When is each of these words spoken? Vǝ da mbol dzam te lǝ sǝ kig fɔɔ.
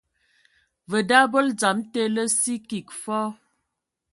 Vǝ 0.89 0.99
da 1.09 1.19
mbol 1.27 1.47
dzam 1.57 1.77
te 1.91 2.01
lǝ 2.15 2.23
sǝ 2.39 2.53
kig 2.69 2.87
fɔɔ. 3.01 3.27